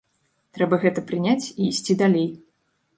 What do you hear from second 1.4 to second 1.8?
і